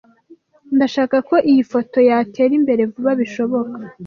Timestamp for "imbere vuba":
2.59-3.11